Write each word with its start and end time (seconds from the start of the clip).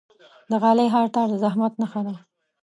د 0.49 0.51
غالۍ 0.61 0.87
هر 0.95 1.05
تار 1.15 1.27
د 1.31 1.35
زحمت 1.43 1.73
نخښه 1.81 2.01
ده. 2.07 2.15